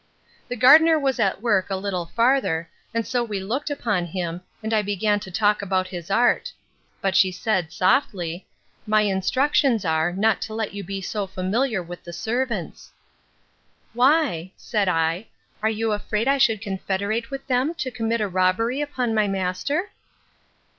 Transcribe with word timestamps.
The 0.47 0.55
gardener 0.55 0.97
was 0.97 1.19
at 1.19 1.43
work 1.43 1.69
a 1.69 1.75
little 1.75 2.07
farther, 2.07 2.67
and 2.91 3.05
so 3.05 3.23
we 3.23 3.39
looked 3.39 3.69
upon 3.69 4.05
him, 4.07 4.41
and 4.63 4.73
I 4.73 4.81
began 4.81 5.19
to 5.19 5.29
talk 5.29 5.61
about 5.61 5.89
his 5.89 6.09
art; 6.09 6.51
but 7.01 7.15
she 7.15 7.31
said, 7.31 7.71
softly, 7.71 8.47
My 8.87 9.01
instructions 9.01 9.85
are, 9.85 10.11
not 10.11 10.41
to 10.41 10.55
let 10.55 10.73
you 10.73 10.83
be 10.83 11.01
so 11.01 11.27
familiar 11.27 11.83
with 11.83 12.03
the 12.03 12.13
servants. 12.13 12.91
Why, 13.93 14.51
said 14.57 14.89
I, 14.89 15.27
are 15.61 15.69
you 15.69 15.91
afraid 15.91 16.27
I 16.27 16.39
should 16.39 16.61
confederate 16.63 17.29
with 17.29 17.45
them 17.45 17.75
to 17.75 17.91
commit 17.91 18.21
a 18.21 18.27
robbery 18.27 18.81
upon 18.81 19.13
my 19.13 19.27
master? 19.27 19.91